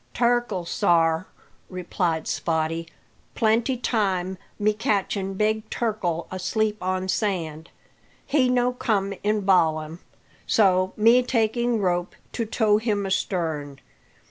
[0.15, 1.27] "Turkle, sar,"
[1.69, 2.89] replied Spottie.
[3.35, 7.69] "Plenty time me catching big turkle asleep on sand.
[8.25, 9.99] He no come in ballam,
[10.47, 13.79] so me taking rope to tow him astern.